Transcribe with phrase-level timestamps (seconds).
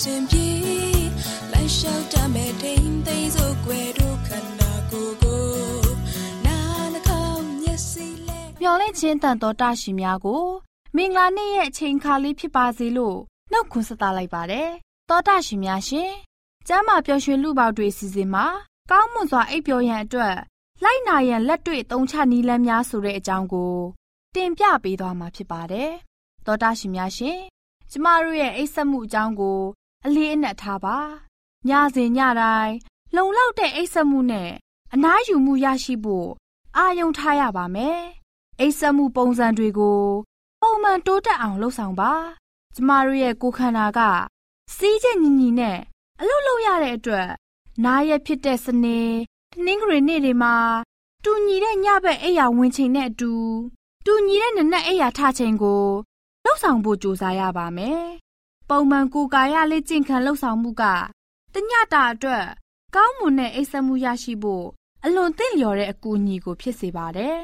[0.00, 0.48] နာရှင်ပြေ
[1.52, 5.42] လိုက်လျှောက်တမဲ့ထိန်သိမ်းစို့ွယ်တို့ခန္ဓာကိုယ်ကို
[6.46, 6.58] နာ
[6.92, 10.44] နှကောင်းမျက်စိလဲမျော်လင့်ခြင်းတန်တော်တာရှင်များကို
[10.96, 13.18] မင်္ဂလာနေ့ရဲ့အချိန်အခါလေးဖြစ်ပါစေလို့
[13.52, 14.70] နှုတ်ခွန်းဆက်သလိုက်ပါတယ်
[15.08, 16.10] တောတာရှင်များရှင်
[16.68, 18.46] ကျမ်းမာပျော်ရွှင်လူပေါတွေစီစဉ်မှာ
[18.90, 20.36] ကောင်းမွန်စွာအိပ်ပျော်ရန်အတွက်
[20.82, 23.74] လိုက်နာရန်လက်တွေ့သုံးချနည်းလမ်းများဆိုတဲ့အကြောင်းကို
[24.34, 25.90] တင်ပြပေးသွားမှာဖြစ်ပါတယ်
[26.46, 27.38] တောတာရှင်များရှင်
[27.90, 29.60] ကျမတို့ရဲ့အိပ်စက်မှုအကြောင်းကို
[30.06, 30.98] အလေးအနက်ထားပါ
[31.68, 32.74] ညစဉ်ညတိုင်း
[33.16, 34.50] လုံလောက်တဲ့အိပ်စက်မှုနဲ့
[34.94, 36.28] အနားယူမှုရရှိဖို့
[36.76, 38.00] အာယုံထားရပါမယ်
[38.60, 40.02] အိပ်စက်မှုပုံစံတွေကို
[40.62, 42.12] ပုံမှန်တိုးတက်အောင်လှုပ်ဆောင်ပါ
[42.74, 44.00] ကျမတို့ရဲ့ကိုယ်ခန္ဓာက
[44.76, 45.78] စီးကျညီညီနဲ့
[46.20, 47.28] အလုပ်လုပ်ရတဲ့အတွက်
[47.84, 49.00] နားရက်ဖြစ်တဲ့စနေ
[49.52, 50.54] တနင်္ဂနွေနေ့တွေမှာ
[51.24, 53.32] တူညီတဲ့ညဘက်အိယာဝင်ချိန်နဲ့အတူ
[54.06, 55.84] တူညီတဲ့နနက်အိယာထချိန်ကို
[56.44, 58.04] လှုပ်ဆောင်ဖို့ကြိုးစားရပါမယ်
[58.70, 60.82] ပုံမှန်ကိုယ်ကာယလေးကျင့်ခံလှုပ်ဆောင်မှုက
[61.54, 62.46] တညတာအတွက်
[62.94, 64.66] ကောင်းမွန်တဲ့အိပ်စက်မှုရရှိဖို့
[65.04, 67.38] အလွန်သင့်လျော်တဲ့အကူအညီကိုဖြစ်စေပါတယ်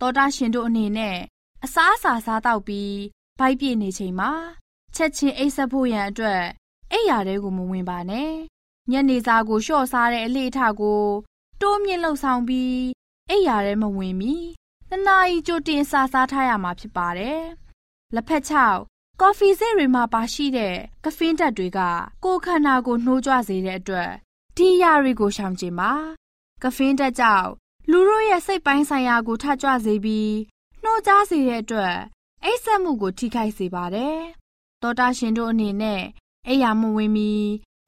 [0.00, 1.16] သောတာရှင်တို့အနေနဲ့
[1.64, 2.94] အစားအစာစားတော့ပြီး
[3.38, 4.30] ဗိုက်ပြည့်နေချိန်မှာ
[4.94, 6.42] ချက်ချင်းအိပ်စက်ဖို့ရန်အတွက်
[6.92, 8.32] အိပ်ရာတွေကိုမဝင်ပါနဲ့
[8.90, 11.04] ညနေစာကိုလျှော့စားတဲ့အလေးအထကို
[11.60, 12.78] တိုးမြင့်လှုပ်ဆောင်ပြီး
[13.30, 14.34] အိပ်ရာထဲမဝင်မီ
[14.88, 17.40] နှစ်နာရီကြိုတင်စာစားထားရမှာဖြစ်ပါတယ်
[18.14, 18.80] လက်ဖက်ချောက်
[19.20, 21.80] ကော်ဖီစိတ်တွေမှာပါရှိတဲ့ကဖင်းဓာတ်တွေက
[22.24, 24.10] ကိုယ်ခန္ဓာကိုနှိုးကြွစေတဲ့အတွက်
[24.56, 25.92] ဒီအရာတွေကိုရှောင်ကျင်ပါ
[26.62, 27.48] ကဖင်းဓာတ်ကြောင့်
[27.90, 30.34] လူတို့ရဲ့စိတ်ပိုင်းဆိုင်ရာကိုထကြွစေပြီး
[30.82, 31.96] နှိုးကြားစေတဲ့အတွက်
[32.44, 34.18] အိပ်စက်မှုကိုထိခိုက်စေပါတယ်။
[34.82, 36.02] သောတာရှင်တို့အနေနဲ့
[36.48, 37.32] အိယာမဝင်မီ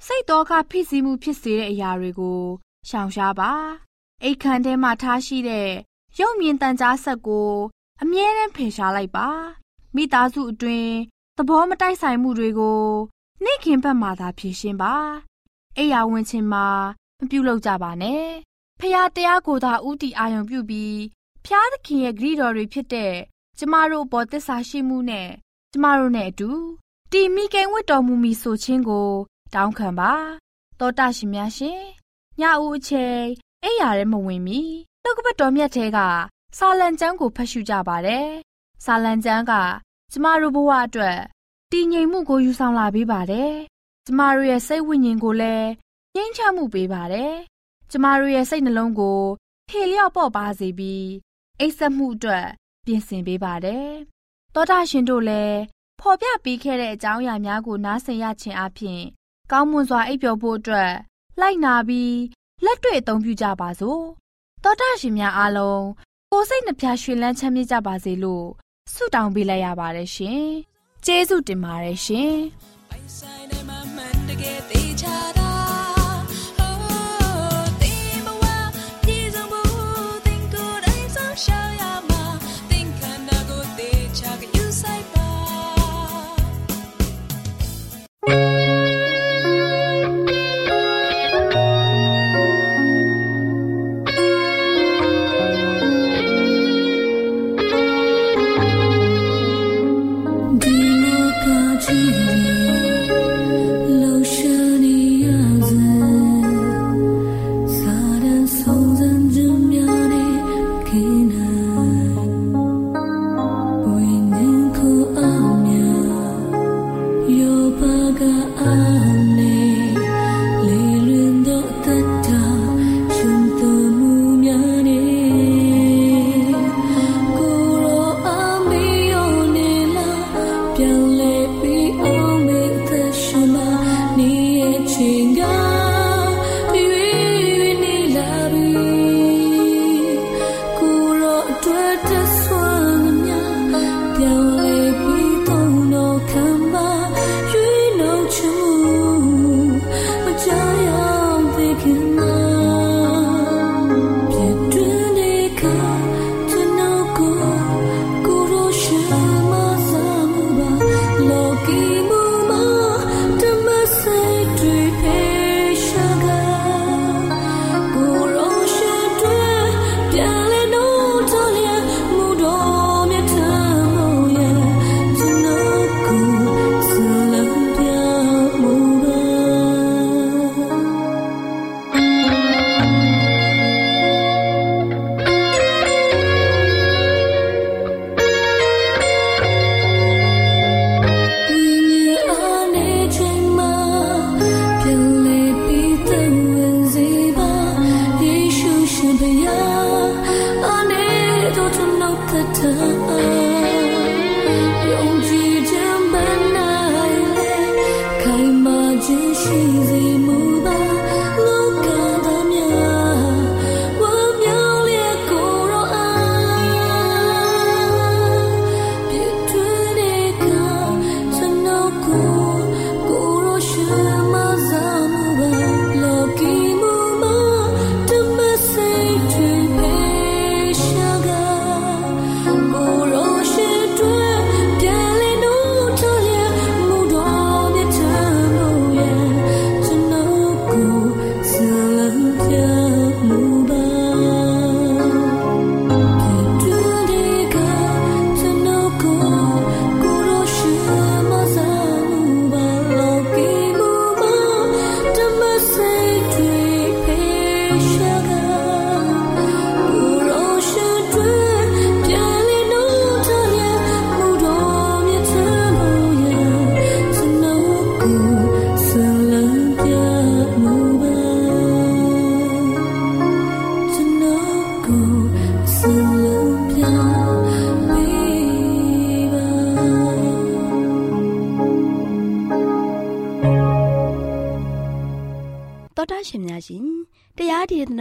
[0.06, 2.40] စိတ်တော်ကဖိစီးမှုဖြစ်စေတဲ့အရာတွေကို
[2.88, 3.52] ရှောင်ရှားပါ။
[4.22, 5.70] အိတ်ခမ်းထဲမှာထားရှိတဲ့
[6.20, 7.50] ရုပ်မြင်တန်ကြားဆက်ကို
[8.02, 9.28] အမြဲတမ်းဖယ်ရှားလိုက်ပါ။
[9.94, 10.92] မိသားစုအတွင်း
[11.36, 12.82] သဘောမတိုက်ဆိုင်မှုတွေကို
[13.44, 14.94] နေ့ခင်ဘက်မှသာဖြေရှင်းပါ။
[15.78, 16.66] အိယာဝင်ခြင်းမှာ
[17.20, 18.26] မပြုတ်လောက်ကြပါနဲ့။
[18.80, 20.98] ဖះတရားကိုသာဥတီအာယုံပြုပြီး
[21.44, 23.14] ဖျားသခင်ရဲ့ဂရုတော်တွေဖြစ်တဲ့
[23.58, 25.28] ကျမတို့အပေါ်သစ္စာရှိမှုနဲ့
[25.72, 26.50] ကျမတို့နဲ့အတူ
[27.12, 29.10] တီမိကိန်ဝတ်တော်မူမီဆိုခြင်းကို
[29.54, 30.12] တောင်းခံပါ
[30.80, 31.80] တောတာရှင်များရှင်
[32.40, 33.22] ညဦးအချိန်
[33.64, 34.60] အိယာရဲမဝင်မီ
[35.02, 35.98] နှုတ်ကပတ်တော်မြတ်ထဲက
[36.58, 38.28] စာလံကျမ်းကိုဖတ်ရှုကြပါတယ်
[38.84, 39.52] စာလံကျမ်းက
[40.12, 41.18] ကျမတို့ဘဝအတွက်
[41.72, 43.52] တည်ငြိမ်မှုကိုယူဆောင်လာပေးပါတယ်
[44.06, 45.68] ကျမတို့ရဲ့စိတ်ဝိညာဉ်ကိုလည်း
[46.14, 47.34] ငြိမ်းချမ်းမှုပေးပါတယ်
[47.90, 49.20] ကျမတို့ရဲ့စိတ်နှလုံးကို
[49.68, 51.06] ထေလျော့ပေါ့ပါစေပြီး
[51.60, 52.46] အိပ်စက်မှုအတွက်
[52.84, 53.88] ပြင်ဆင်ပေးပါတယ်။
[54.54, 55.58] သောတာရှင်တို့လည်း
[56.00, 59.02] ဖော်ပြပေးခဲ့တဲ့အကြောင်းအရာများကိုနားဆင်ရခြင်းအပြင်
[59.52, 60.92] ကောင်းမွန်စွာအိပ်ပျော်ဖို့အတွက်
[61.40, 62.16] လိုက်နာပြီး
[62.64, 64.02] လက်တွေ့အသုံးပြုကြပါစို့။
[64.62, 65.84] သောတာရှင်များအားလုံး
[66.32, 68.46] ကိုယ်စိတ်နှပြရွှင်လန်းချမ်းမြေ့ကြပါစေလို့
[68.94, 70.44] ဆုတောင်းပေးလိုက်ရပါတယ်ရှင်။
[71.06, 72.36] ကျေးဇူးတင်ပါတယ်ရှင်။
[101.86, 102.55] 记忆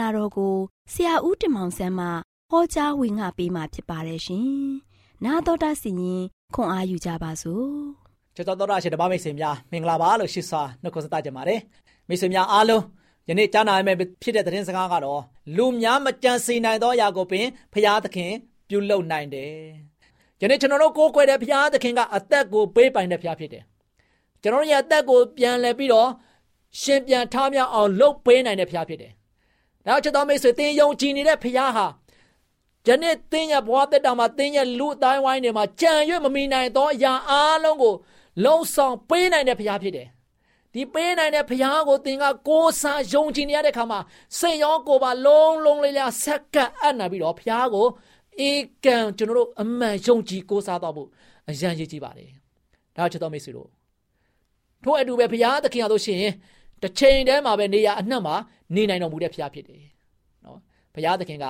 [0.05, 0.55] နာတော်ကို
[0.93, 2.07] ဆရာဦးတင်မောင်ဆန်းမှ
[2.51, 4.47] ဟောကြားဝင်ငါပေးมาဖြစ်ပါတယ်ရှင်။
[5.25, 6.23] နာတော်တာစီရင်
[6.55, 7.67] ခွန်အားယူကြပါစို့။
[8.35, 11.59] ကျေးဇူးတော်တာရှင်ဓမ္မမိတ်ဆွေများမင်္ဂလာပါလို့ရှိစွာနှုတ်ခွန်းဆက်ကြပါတယ်။
[12.07, 12.83] မိတ်ဆွေများအားလုံး
[13.29, 15.21] ယနေ့ကြားနာမယ့်ဖြစ်တဲ့သတင်းစကားကတော့
[15.57, 18.31] လူများမကြံစည်နိုင်သောအရာကိုပင်ဖျားသခင်
[18.69, 19.53] ပြုလုပ်နိုင်တယ်။
[20.41, 23.63] ယနေ့ကျွန်တော်တို့ကိုးကွယ်တဲ့ဖျားသခင်ကအသက်ကိုပေးပိုင်တဲ့ဖျားဖြစ်တယ်။
[24.41, 26.09] ကျွန်တော်တို့ရဲ့အသက်ကိုပြန်လဲပြီးတော့
[26.81, 29.11] ရှင်ပြန်ထားမြောက်အောင်လုပ်ပေးနိုင်တဲ့ဖျားဖြစ်တယ်။
[29.87, 31.85] နောက်ချက်တော်မိတ်ဆွေသင်ယုံကြည်နေတဲ့ဖခင်ဟာ
[32.87, 37.93] ယနေ့သင်ရဲ့ဘဝတက်တာမှာသင်ရဲ့လူအတိုင်းဝိုင်းတွေမှာကြံရွတ်မမီနိုင်သောအရာအလုံးကို
[38.45, 40.07] လုံဆောင်ပေးနိုင်တဲ့ဖခင်ဖြစ်တယ်။
[40.73, 43.99] ဒီပေးနိုင်တဲ့ဖခင်ကိုသင်ကကိုးစားယုံကြည်နေရတဲ့ခါမှာ
[44.39, 47.85] စိတ်ရောကိုယ်ပါလုံးလုံးလေးလေးဆက်ကပ်အပ်နာပြီးတော့ဖခင်ကို
[48.47, 48.51] ဧ
[48.85, 51.09] ကံကျွန်တော်တို့အမှန်ယုံကြည်ကိုးစားတော့ဖို့
[51.49, 52.29] အရန်ရည်ကြည်ပါတယ်။
[52.95, 53.69] ဒါချက်တော်မိတ်ဆွေတို့
[54.83, 56.33] ထို့အတူပဲဖခင်သခင်ရလို့ရှိရင်
[56.81, 58.35] တစ်ချိန်တည်းမှာပဲနေရအနှံ့မှာ
[58.75, 59.83] နေနိုင်တော်မူတဲ့ဖခင်ဖြစ်တယ်
[60.45, 60.59] နော်
[60.93, 61.45] ဘုရားသခင်က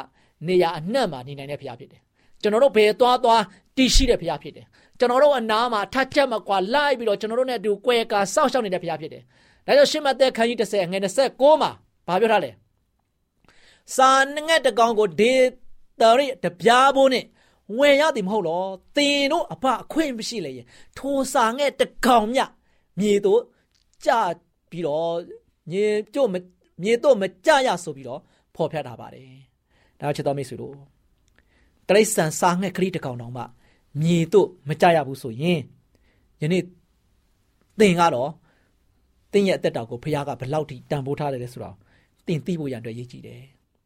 [0.47, 2.01] နေရအနှံ့မှာနေနိုင်တဲ့ဖခင်ဖြစ်တယ်
[2.41, 3.41] ကျွန်တော်တို့ဘယ်သွားသွား
[3.77, 4.65] တည်ရှိတဲ့ဖခင်ဖြစ်တယ်
[4.99, 9.23] ကျွန်တော်တို့အနားမှာထပ်ချက်မကွာလိုက်ပြီးတော့ကျွန်တော်တို့နဲ့အတူကွဲကာစောင့်ရှောက်နေတဲ့ဖခင်ဖြစ်တယ်
[9.65, 11.71] ဒါကြောင့်ရှင်းမသက်ခန်းကြီး30ငွေ29မှာ
[12.07, 12.51] ဘာပြောထားလဲ
[13.95, 14.09] စာ
[14.47, 15.33] ငက်တကောင်ကိုဒေ
[16.01, 17.25] တရိတပြားဖို့နဲ့
[17.77, 18.63] ဝင်ရသည်မဟုတ်လော
[18.95, 20.65] သင်တို့အဖအခွင့်မရှိလေရင်
[20.97, 22.39] ထိုစာငဲ့တကောင်မြ
[22.99, 23.41] မြေတို့
[24.05, 24.11] ကြ
[24.75, 25.11] ပြီးတော့
[25.71, 26.29] မြေကျို့
[26.81, 28.21] မြေတို့မကြရဆိုပြီးတော့
[28.55, 29.29] ဖော်ပြထားပါတယ်။
[29.99, 30.75] ဒါချစ်တော်မိတ်ဆွေတို့
[31.87, 33.43] တရိษံစားငှက်ခရီးတကောင်တောင်မှ
[34.01, 35.61] မြေတို့မကြရဘူးဆိုရင်
[36.41, 36.63] ယနေ့
[37.79, 38.31] သင်ကတော့
[39.31, 41.75] သင်ရဲ့အသက်တာကိုဖခင်ကဘလောက်ထိတန်ဖိုးထားတယ်လဲဆိုတော့
[42.27, 43.43] သင်သိဖို့ရန်အတွက်ရည်ကြည်တယ်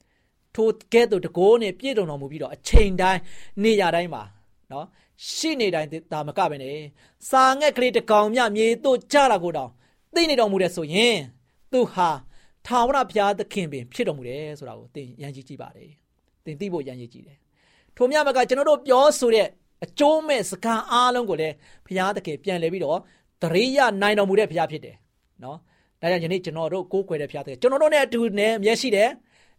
[0.55, 3.21] ။ထိုကဲ့သို့တကိုးနဲ့ပြည့်စုံတော်မူပြီးတော့အချိန်တိုင်း
[3.63, 4.23] နေရာတိုင်းမှာ
[4.71, 4.85] နော်
[5.33, 6.77] ရှိနေတိုင်းဒါမကပဲနဲ့
[7.29, 9.71] စာငှက်ကလေးတကောင်မြမြေတို့ကြတာကိုတောင်
[10.15, 11.17] သိနေတော်မူတယ်ဆိုရင်
[11.71, 12.09] သူဟာ
[12.65, 15.89] ထာဝရဘုရားသခင်ပင်ဖြစ်တော်မူတယ်ဆိုတာကိုသင်ရန်ကြည့်ကြည့်ပါတယ်
[16.45, 17.37] သင်သိဖို့ရန်ကြည့်ကြည့်တယ်
[17.95, 19.47] ထိုမြတ်မကကျွန်တော်တို့ပြောဆိုတဲ့
[19.85, 21.53] အကျိုးမဲ့စကားအားလုံးကိုလည်း
[21.85, 22.99] ဘုရားသခင်ပြန်လဲပြီးတော့
[23.41, 24.95] တရိယာနိုင်တော်မူတဲ့ဘုရားဖြစ်တယ်
[25.43, 25.57] နော်
[26.01, 29.09] ဒါကြောင့်ယနေ့ကျွန်တော်တို့ကိုးကွယ်တဲ့ဘုရားသခင်ကျွန်တော်တို့နဲ့အတူနဲ့အမျက်ရှိတယ်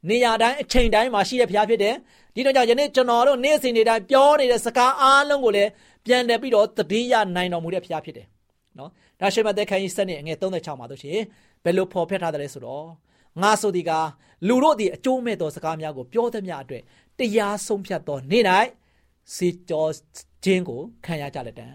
[0.08, 1.94] နေရာတိုင်းအချိန်တိုင်းမှာရှိတဲ့ဘုရားဖြစ်တယ်
[2.34, 5.70] ဒီတော့ကြောင့်ယနေ့ကျွန်တော်တို့နေ့စဉ်နေ့တိုင်းပြောနေတဲ့စကားအားလုံးကိုလည်း
[6.06, 8.26] ပြန်လဲပြီးတော့တရိယာနိုင်တော်မူတဲ့ဘုရားဖြစ်တယ်
[8.80, 11.18] နော်ဒါရှေမသက်ခန်းကြီးစနစ်အငယ်36မှာတို့ရှင်
[11.64, 12.86] ဘယ်လိုဖော်ပြထားတယ်လဲဆိုတော့
[13.42, 13.90] ငါဆိုဒီက
[14.48, 16.82] လူတို့ဒီအကျိုးမဲ့သောစကားများကိုပြောသမျှအတွက်
[17.18, 18.44] တရားဆုံးဖြတ်သောနေ့၌
[19.34, 19.86] စေကြော
[20.44, 21.68] ခြင်းကိုခံရကြလက်တံ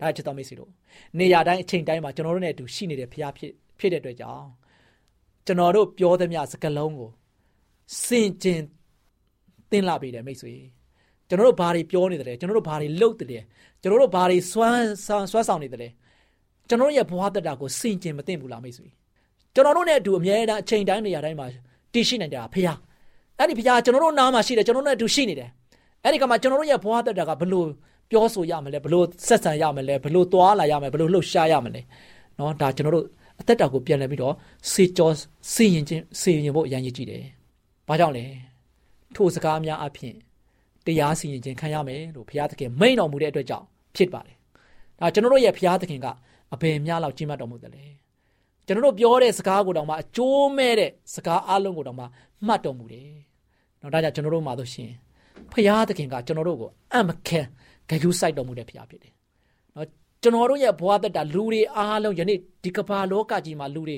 [0.00, 0.70] ဒါချစ်တော်မိတ်ဆွေတို့
[1.18, 4.46] နေရာတိုင်းအချိန်တိုင်းမှာကျွန်တော်တို့နဲ့အတူရှိနေတဲ့ဖရားဖြစ်ဖြစ်တဲ့အတွက်ကြောင့်
[5.46, 7.10] ကျွန်တော်တို့ပြောသမျှစကားလုံးကို
[8.04, 8.60] စင်ကျင်
[9.70, 10.54] သင်လာပြီတယ်မိတ်ဆွေ
[11.29, 13.43] ကျွန်တော်တို့ဘာတွေပြောနေတယ်ကျွန်တော်တို့ဘာတွေလုပ်တယ်
[13.81, 15.91] ကျွန်တော်တို့ဘာတွေစွမ်းစွမ်းဆောင်နေတယ်
[16.67, 18.87] ကျွန်တော်ရဲ့ဘဝတက်တာကိုစင်ကျင်မသိဘူးလားမိတ်ဆွေ
[19.53, 21.47] ကျွန်တော်တို့နဲ့အတူအမြဲတမ်းအချိန်တိုင်းနေရာတိုင်းမှာ
[21.93, 22.77] တည်ရှိနိုင်ကြတာဖခင်
[23.39, 25.49] အဲ့ဒီဖခင်ကျွန်တော်တို့နားမှာရှိတယ်ကျွန်တော်တို့နဲ့အတူရှိနေတယ်
[26.03, 27.67] အဲ့ဒီကမှကျွန်တော်တို့ရဲ့ဘဝတက်တာကဘလို့
[28.09, 31.81] ပြောဆိုရမလဲဘလို့ဆက်ဆံရမလဲဘလို့သွားလာရမလဲဘလို့လှုပ်ရှားရမလဲ
[32.35, 33.05] เนาะဒါကျွန်တော်တို့
[33.39, 34.33] အသက်တာကိုပြန်လည်ပြီးတော့
[34.71, 35.09] စေကြော
[35.53, 37.23] စေရင်ချင်းစေရင်ဖို့အရင်ရည်ကြည့်တယ်
[37.87, 38.25] ဘာကြောင့်လဲ
[39.15, 40.15] ထိုစကားများအဖြစ်
[40.88, 43.66] တရားစီရင်ခြင်းခံရမယ်လို့ဘုရားသခင်မိန့်တော်မူတဲ့အတွက်ကြောင့်
[43.96, 44.36] ဖြစ်ပါတယ်
[44.98, 46.06] ဒါကျွန်တော်တို့ရဲ့ဘုရားသခင်က
[46.54, 47.84] အဘယ်များလောက်ကြီးမှတ်တော်မူတယ်လဲ
[48.66, 52.04] ကျွန်တော်တို့ပြောတဲ့စကားကိုတောင်မှအကျိုးမဲ့တဲ့စကားအလုံးကိုတောင်မှ
[52.46, 53.10] မှတ်တော်မူတယ်။
[53.80, 54.90] နော်ဒါကြောင့်ကျွန်တော်တို့မှာဆိုရှင်
[55.52, 57.40] ဖရာသခင်ကကျွန်တော်တို့ကိုအမခံ
[57.88, 59.12] ဂရုစိုက်တော်မူတဲ့ဖရာဖြစ်တယ်။
[59.76, 59.88] နော်
[60.22, 63.96] ကျွန်တော်တို့ရဲ့ဘဝသက်တာလူတွေအားလုံးယနေ့ဒီကမ္ဘာလောကကြီးမှာလူတွေ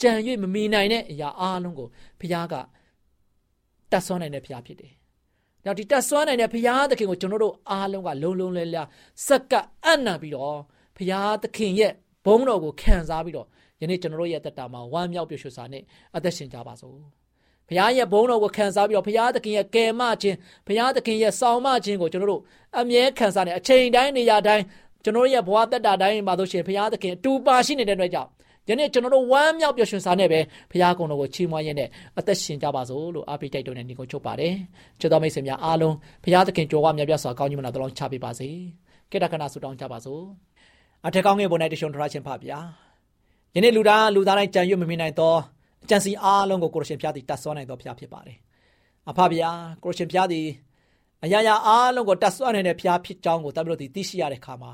[0.00, 1.88] ကြံ၍မမီနိုင်တဲ့အရာအားလုံးကို
[2.20, 2.54] ဖခင်က
[3.90, 4.92] တတ်ဆွမ်းနိုင်တဲ့ဖခင်ဖြစ်တယ်။
[5.64, 8.82] နောက်ဒီတတ်ဆွမ်းနိုင်တဲ့ဖခင်သခင်ကိုကျွန်တော်တို့အားလုံးကလုံလုံလဲလဲ
[9.26, 9.52] စက္က
[9.84, 10.58] အံ့နံပြီးတော့
[10.96, 11.92] ဖခင်သခင်ရဲ့
[12.24, 13.46] ဘုန်းတော်ကိုခံစားပြီးတော့
[13.80, 15.82] ယနေ့ကျွန်တော်တို့ရဲ့တက်တာမှာဝမ်းမြောက်ပျော်ရွှင်စွာနဲ့
[16.16, 16.94] အသက်ရှင်ကြပါစို့။
[17.68, 20.36] ဘုရားရဲ့ဘုန်းတော်ကိုခံစားပြီးတော့ဘုရားသခင်ရဲ့ကယ်မခြင်း
[20.66, 22.42] ဘုရားသခင်ရဲ့ဆောင်မခြင်းကိုကျွန်တော်တို့
[22.78, 24.64] အမြဲခံစားနေအချိန်တိုင်းနေရာတိုင်း
[25.04, 28.30] ကျွန်တော်ရဲ့ဘဝတက်တာတိုင်းမှာလို့ရှိရင်ဘုရားသခင်အတူပါရှိနေတဲ့အတွက်ကြောင့်
[28.70, 34.54] ယနေ့ကျွန်တော်တို့ဝမ်းမြောက်ပျော်ရွှင်စွာနဲ့ပဲဘုရားကုံတော်ကိုချီးမွမ်းရင်းနဲ့အသက်ရှင်ကြပါစို့လို့အားပေးတိုက်တွန်းတဲ့ညီကိုချုပ်ပါတယ်။
[35.00, 38.48] ချစ်တော်မိတ်ဆွေများအားလုံးဘုရားသခင်ကြွယ်ဝမြတ်ပြစွာကောင်းကြီးမနာတော်ချပေးပါစေ။
[39.10, 40.22] ကေတကနာဆုတောင်းကြပါစို့။
[41.06, 42.58] အထက်ကောင်းငယ်ပေါ်၌တရှုံထရခြင်းဖပါဗျာ။
[43.54, 45.34] ယနေ့လူသားလူသားတိုင်းကြံရွတ်မမြင်နိုင်သော
[45.84, 48.38] အကြံစီအားလုံးကိုကိုရရှင်ဖျားသည်တတ်ဆွမ်းနိုင်သောဖျားဖြစ်ပါတယ်။
[49.10, 49.50] အဖဗျာ
[49.84, 50.46] ကိုရရှင်ဖျားသည်
[51.24, 54.72] အရာရာအားလုံးကိုတတ်ဆွမ်းနိုင်တဲ့ဖျားဖြစ်ကြောင်းကိုတမန်တော်သည်သိရှိရတဲ့အခါမှာ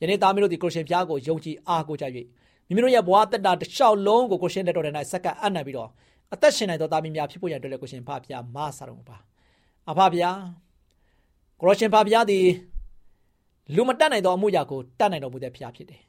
[0.00, 2.04] ယနေ့သားမီးတို့ဒီကိုရရှင်ဖျားကိုယုံကြည်အားကိုးကြ၍
[2.68, 5.90] မိမိတို့ရဲ့ဘဝတက်တာတစ်လျှောက်လုံးကိုကိုရှင်လက်တော်ထဲ၌စက္ကအပ်နိုင်ပြီးတော့
[6.32, 9.16] အသက်ရှင်နိုင်သောသားမီးများဖြစ်ဖို့ရန်အတွက်လည်းကိုရှင်ဖဖျားမဆာတော်ပါ
[9.90, 10.38] အဖဖျား
[11.60, 12.46] ကိုရရှင်ဖဖျားသည်
[13.74, 16.00] လူမတက်နိုင်သောအမှုရာကိုတတ်နိုင်တော်မူတဲ့ဖျားဖြစ်တယ်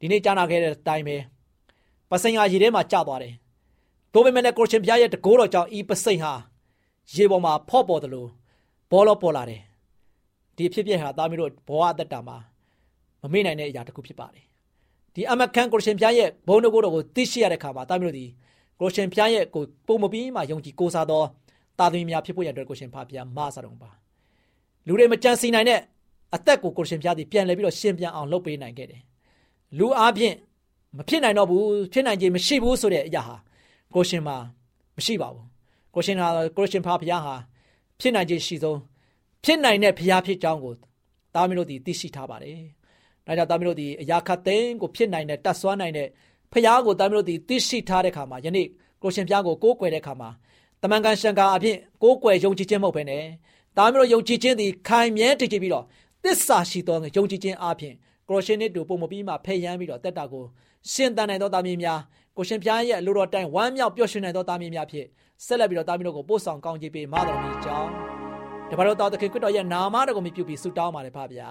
[0.00, 1.16] ဒီနေ့ကြားနာခဲ့တဲ့အတိုင်းပဲ
[2.10, 3.34] ပစိန်ဟာရေထဲမှာကျသွားတယ်
[4.12, 6.32] ဒို့ပေမဲ့လည်းကိုရှင်ဖျားရဲ့တကိုးတော်ကြောင့်ဤပစိန်ဟာ
[7.14, 8.28] ရေပေါ်မှာဖော့ပေါ်တယ်လို့
[8.90, 9.62] ဘောလောပေါ်လာတယ်
[10.56, 12.36] ဒီဖြစ်ဖြစ်ဟာသားမီးတို့ဘဝအသက်တာမှာ
[13.22, 14.44] မမေ့နိုင်တဲ့အရာတစ်ခုဖြစ်ပါတယ်
[15.14, 18.26] ဒီအမကန်ကိုရှင်ဖျားရဲ့ဘုန်းတော်ကိုတော်ကိုသိရှိရတဲ့ခါမှာတာမျိုးတို့ဒီ
[18.80, 21.22] ကိုရှင်ဖျားရဲ့ကိုပုံမပြီးမှယုံကြည်ကိုးစားသော
[21.78, 23.90] တာသမီများဖြစ်ဖို့ရတဲ့ကိုရှင်ဖျားမဆတော်ပါ
[24.86, 25.80] လူတွေမကြံစီနိုင်တဲ့
[26.34, 29.02] အသက်ကိုကိုရှင်ဖျားသည်ပြန်လဲပြီးတော့ရှင်ပြန်အောင်လုပ်ပေးနိုင်ခဲ့တယ်
[29.78, 30.34] လူအားဖြင့်
[30.96, 33.36] မဖြစ်နိုင်တော့ဘူးဖြစ်နိုင်ခြင်းမရှိဘူးဆိုတဲ့အရာဟာ
[33.94, 34.36] ကိုရှင်မှာ
[34.96, 35.46] မရှိပါဘူး
[35.94, 37.34] ကိုရှင်ဟာကိုရှင်ဖျားဟာ
[38.00, 38.78] ဖြစ်နိုင်ခြင်းရှိဆုံး
[39.44, 40.74] ဖြစ်နိုင်တဲ့ဖျားဖြစ်ကြောင်းကို
[41.34, 42.60] တာမီးတို့သည်သိရှိထားပါတယ်။
[43.26, 46.08] ဒါကြောင့်သားမီးတို့ဒီအရာခတ်သိန်းကိုဖြစ်နိုင်တဲ့တတ်ဆွမ်းနိုင်တဲ့
[46.52, 48.66] ဖျားကိုသားမီးတို့ဒီသိရှိထားတဲ့ခါမှာယနေ့
[49.02, 50.30] ကိုရှင်ဖျားကိုကိုးကွယ်တဲ့ခါမှာ
[50.82, 53.24] တမန်ကန်ရှံကာအဖြစ်ကိုးကွယ်ယုံကြည်ခြင်းမဟုတ်ဘဲနဲ့
[53.76, 55.84] သားမီးတို့ယုံကြည်ခြင်းဒီခိုင်မြဲတည်ကြည်ပြီးတော့
[56.24, 57.94] သစ္စာရှိသောယုံကြည်ခြင်းအပြင်
[58.28, 60.44] ကိုရှင်နစ်တို့ပုံမပြီးမှဖယ်ရမ်းပြီးတော့တက်တာကို
[60.92, 62.00] ရှင်တန်နိုင်သောသားမီးများ
[62.36, 65.06] ကိုရှင်ဖျားရဲ့လူတော်တိုင်ဝမ်းမြောက်ပျော်ရွှင်နိုင်သောသားမီးများဖြစ်
[65.46, 67.90] ဆက်လက်ပြီးတော့သားမီးတို့ကိုပို့ဆောင်ကောင်းချီးပေးမတော်မူကြောင်း
[68.70, 71.48] တပါတော့တော်သခင်ခရစ်တော်ရဲ့နာမတော်ကိုမြှုပ်ပြီးဆုတောင်းပါတယ်ဖပါဗျာ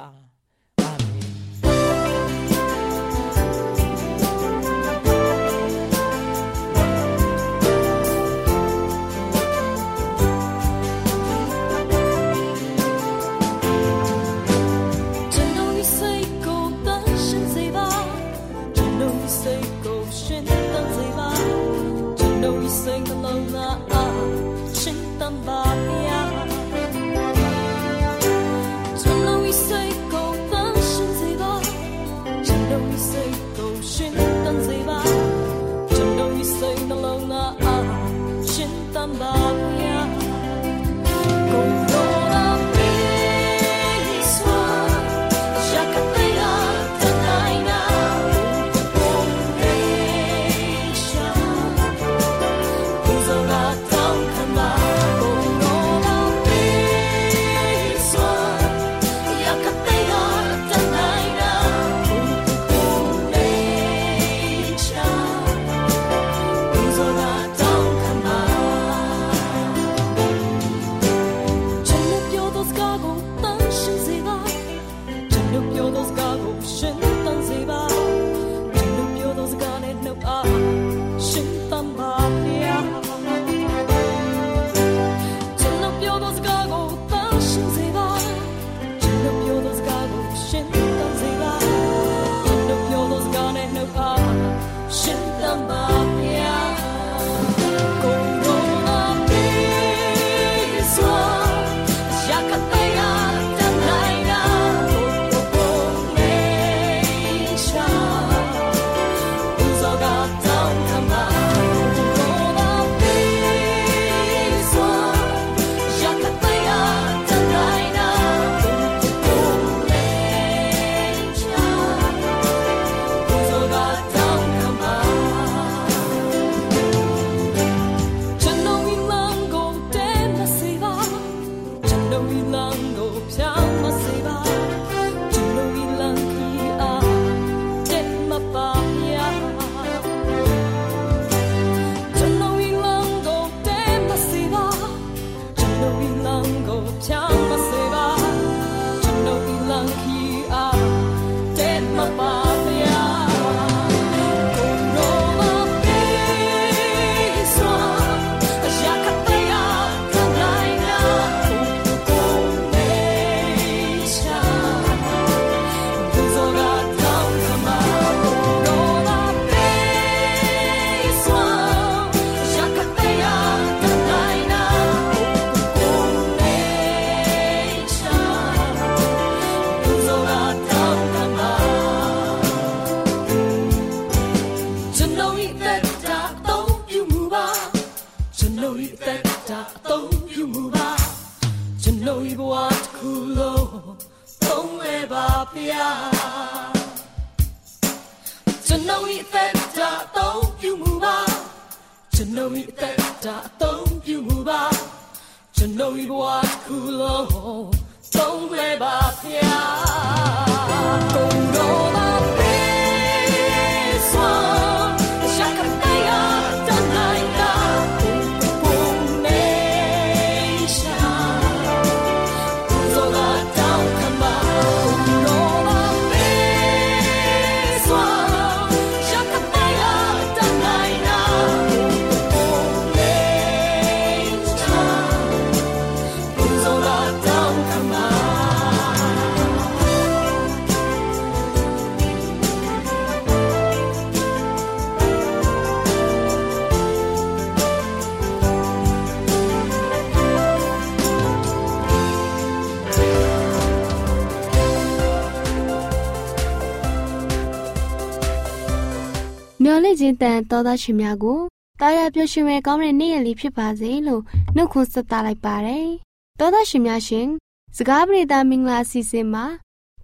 [259.94, 261.40] မျော်လင့်ခြင်းတန်တော်သားရှင်များကို
[261.82, 264.22] တာယာပျော်ရွှင်မဲ့ကောင်းတဲ့နေ့ရက်လေးဖြစ်ပါစေလို့
[264.56, 265.88] နှုတ်ခွန်းဆက်သလိုက်ပါတယ်။
[266.40, 267.28] တော်သားရှင်များရှင်
[267.76, 269.46] စကားပရိသတ်မင်္ဂလာအစီအစဉ်မှာ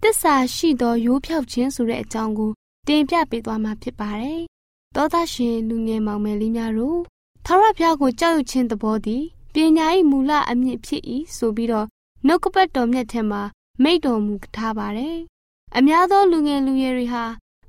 [0.02, 2.50] တစ္ဆာရှိသောရိုးဖြောက်ခြင်းဆိုတဲ့အကြောင်းကို
[2.88, 4.40] တင်ပြပေးသွားမှာဖြစ်ပါတယ်။
[4.96, 7.00] တော်သားရှင်လူငယ်မောင်မယ်လေးများတို့
[7.46, 9.24] ထာဝရဘုရားကိုကြောက်ရွံ့ခြင်းသဘောသည်
[9.54, 11.02] ပညာ၏မူလအမြင့်ဖြစ်၏
[11.36, 11.86] ဆိုပြီးတော့
[12.26, 13.42] နှုတ်ကပတ်တော်မြတ်ထဲမှာ
[13.82, 15.16] မိန့်တော်မူထားပါတယ်။
[15.76, 17.24] အများသောလူငယ်လူရွယ်တွေဟာ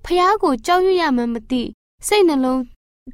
[0.05, 1.63] ဖះကိုကြောက်ရွံ့ရမှန်းမသိ
[2.07, 2.61] စိတ်နှလုံး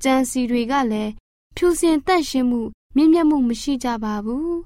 [0.04, 1.12] ကြံစီတွေကလည်း
[1.56, 2.62] ဖြူစင်တန့်ရှင်းမှု
[2.96, 4.58] မြင့်မြတ်မှုမရှိကြပါဘူး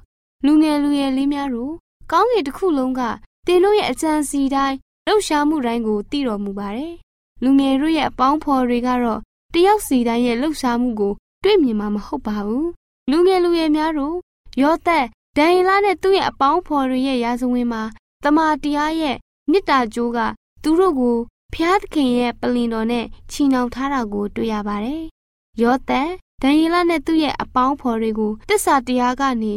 [0.46, 1.74] လူငယ်လူရွယ်လေးများတို့
[2.12, 3.02] ကောင်းကင်တစ်ခုလုံးက
[3.48, 6.96] တင်တို့ရဲ့အကြံစီတိုင်းလှုပ်ရှားမှုတိုင်းကိုသိတော်မူပါတယ်
[7.44, 9.20] လူငယ်တို့ရဲ့အပေါင်းဖော်တွေကတော့
[9.54, 12.70] တယောက်စီတိုင်းရဲ့လှုပ်ရှားမှုကိုတွေ့မြင်မှာမဟုတ်ပါဘူး
[13.12, 14.16] လူငယ်လူရွယ်များတို့
[14.62, 15.06] ရောသက်
[15.38, 17.82] ဒန်ရီလာနဲ့သူ့ရဲ့အပေါင်းဖော်တွေရဲ့ရာဇဝင်မှာ
[18.24, 19.16] တမာတရားရဲ့
[19.52, 20.20] မေတ္တာကြိုးက
[20.64, 21.18] သူတို့ကို
[21.54, 25.04] ဖျားသခင်ရဲ့ပလင်တော်နဲ့ချီနှောင်ထားတာကိုတွေ့ရပါတယ်။
[25.62, 26.10] ယောသန်
[26.42, 29.56] ဒန်ယေလနဲ့သူ့ရဲ့အပေါင်းဖော်တွေကိုတစ္ဆာတရားကနေ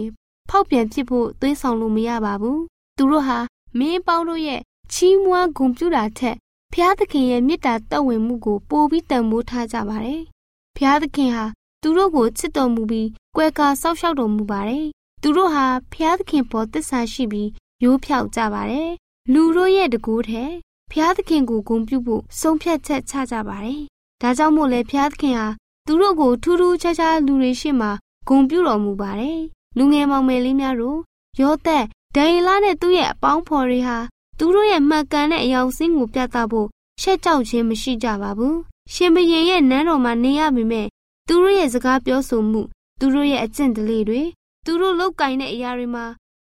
[0.48, 2.58] ဖောက်ပြန်ဖြစ်ဖို့သွေးဆောင်လို့မရပါဘူး။
[2.96, 3.38] သူတို့ဟာ
[3.78, 4.60] မင်းပေါင်းတို့ရဲ့
[4.92, 6.36] ချီးမွမ်းဂုဏ်ပြုတာထက်
[6.72, 10.22] ဖျားသခင်ရဲ့မေတ္တာတော်ဝင်မှုကိုပိုပြီးတန်ဖိုးထားကြပါတယ်။
[10.76, 11.44] ဖျားသခင်ဟာ
[11.82, 14.86] သူတို့ကိုချစ်တော်မူပြီးကွယ်ကာစောက်ရှောက်တော်မူပါတယ်။
[15.22, 17.50] သူတို့ဟာဖျားသခင်ပေါ်တစ္ဆာရှိပြီး
[17.84, 18.90] ရိုးဖြောက်ကြပါတယ်။
[19.32, 20.50] လူတို့ရဲ့တကူတဲ့
[20.96, 23.80] ဖျားသခင်ကိုဂုဏ်ပြုဖို့ဆုံးဖြတ်ချက်ချကြပါတယ်။
[24.22, 25.46] ဒါကြောင့်မို့လဲဖျားသခင်ဟာ
[25.86, 27.90] သူတို့ကိုထူးထူးခြားခြားလူတွေရှေ့မှာ
[28.28, 29.40] ဂုဏ်ပြုတော်မူပါတယ်။
[29.76, 30.98] လူငယ်မောင်မယ်လေးများတို့
[31.40, 33.98] ယောသက်ဒိန်လာနဲ့သူ့ရဲ့အပေါင်းဖော်တွေဟာ
[34.38, 36.68] သူတို့ရဲ့မှတ်ကန်တဲ့အယောင်စင်းကိုပြသဖို့
[37.02, 38.54] ရှက်ကြောက်ခြင်းမရှိကြပါဘူး။
[38.92, 40.86] ရှင်ဘရင်ရဲ့နန်းတော်မှာနေရပေမဲ့
[41.28, 42.62] သူတို့ရဲ့စကားပြောဆိုမှု
[43.00, 44.22] သူတို့ရဲ့အကျင့်ဓလေ့တွေ
[44.64, 46.04] သူတို့လောက်ကင်တဲ့အရာတွေမှာ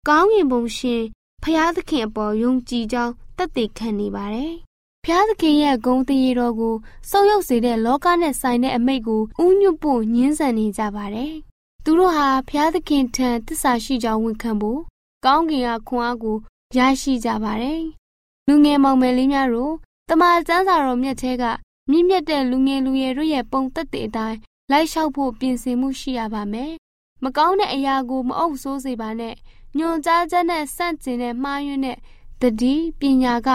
[0.08, 1.04] ကောင်းကင်ဘုံရှင်
[1.44, 4.54] ဖျားသခင်အပေါ်ယုံကြည်ကြောင်းတက်တည်ခံနေပါတယ်။
[5.06, 6.76] ဖျားသခင်ရဲ့ဂုဏ်တရေတော်ကို
[7.10, 11.34] စောက်ရောက်စေတဲ့လောကနဲ့ဆိုင်တဲ့အမိတ်ကိုဥညွတ်ဖို့ညှင်းဆန်နေကြပါတယ်။
[11.84, 14.80] သူတို့ဟာဖျားသခင်ထံတစ္ဆာရှိကြောင်းဝန်ခံဖို့
[15.26, 16.38] ကောင်းကင်ကခွန်အားကို
[16.78, 17.82] ရရှိကြပါတယ်။
[18.48, 19.74] လူငယ်မောင်မယ်လေးများတို့
[20.10, 21.44] တမန်ကျမ်းစာတော်မြတ်ထဲက
[21.92, 24.38] မြင့်မြတ်တဲ့လူငယ်လူရွယ်တို့ရဲ့ပုံသက်တဲ့အတိုင်း
[24.72, 26.72] လိုက်လျှောက်ဖို့ပြင်ဆင်မှုရှိရပါမယ်။
[27.24, 29.36] မကောင်းတဲ့အရာကိုမအုပ်ဆိုးစေပါနဲ့
[29.78, 31.98] ညွန်ကြားချက်နဲ့ဆန့်ကျင်တဲ့မှားယွင်းတဲ့
[32.42, 33.50] တတိပညာက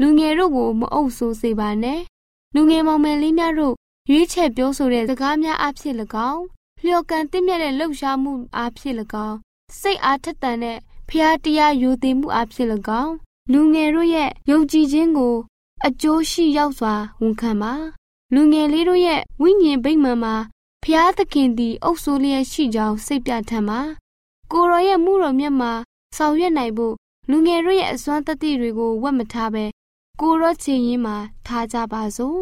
[0.00, 2.00] လူငယ်တို့ကိုမအုပ်ဆိုးစေပါနဲ့
[2.54, 3.74] လူငယ်မောင်မယ်လေးများတို့
[4.10, 5.94] ရွေးချယ်ပြောဆိုတဲ့စကားများအဖြစ်၎
[6.30, 6.42] င်း
[6.84, 8.94] လျော်ကန်တင့်မြတ်တဲ့လှုပ်ရှားမှုအဖြစ်၎
[9.26, 9.36] င်း
[9.80, 12.68] စိတ်အားထက်သန်တဲ့ဖျားတရားယိုသိမှုအဖြစ်၎
[13.02, 13.14] င်း
[13.52, 15.34] လူငယ်တို့ရဲ့ယုံကြည်ခြင်းကို
[15.86, 17.72] အကျိုးရှိရောက်စွာဝန်ခံပါ
[18.34, 20.34] လူငယ်လေးတို့ရဲ့ဝိညာဉ်ဗိမာန်မှာ
[20.84, 23.80] ဖျားသခင်သည်အုပ်ဆိုးလျက်ရှိကြောင်းစိတ်ပြထမ်းပါ
[24.52, 25.72] ကိုရောရဲ့မှုတော်မြတ်မှာ
[26.16, 26.94] ဆောင်ရွက်နိုင်ဖို့
[27.30, 29.64] လူငယ်တို့ရဲ့အစွမ်းတတိတွေကိုဝတ်မထားပဲ
[30.20, 32.40] ကိုရောချင်ရင်မှာထားကြပါစို့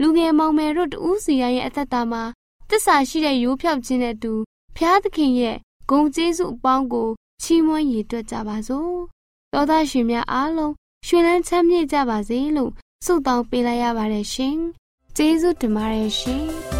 [0.00, 2.22] လူငယ်မောင်မယ်တို့တူးစီရဲ့အသက်တာမှာ
[2.70, 4.32] တစ္ဆာရှိတဲ့ရိုးဖြောက်ခြင်းနဲ့အတူ
[4.76, 5.56] ဖျားသခင်ရဲ့
[5.90, 7.08] ဂုံကျေးဇူးအပေါင်းကို
[7.42, 8.94] ချီးမွမ်းရည်တွက်ကြပါစို့
[9.52, 10.72] သောသားရှင်များအားလုံး
[11.06, 12.70] ရွှင်လန်းချမ်းမြေ့ကြပါစေလို့
[13.04, 14.58] ဆုတောင်းပေးလိုက်ရပါတယ်ရှင်
[15.16, 16.73] ကျေးဇူးတင်ပါတယ်ရှင်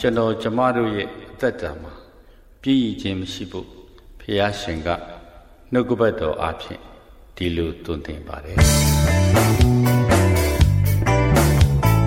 [0.00, 1.92] ကျွန်တော်ကျမတို့ရဲ့အသက်တာမှာ
[2.62, 3.66] ပြည့်ရည်ခြင်းမရှိဖို့
[4.20, 4.88] ဖះရှင်က
[5.72, 6.80] နှုတ်ကပတ်တော်အဖြစ်
[7.36, 8.56] ဒီလိုသွန်သင်ပါတယ်။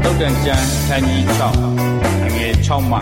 [0.03, 3.01] တုတ်တန်ကျမ်းခန်းကြီး6အငယ်6မှ7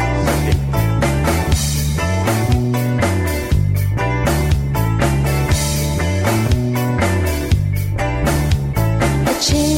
[9.30, 9.72] အချင်း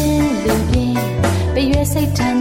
[0.43, 0.95] လူပြင်း
[1.53, 2.40] ပြရွယ်စိတ်ထန်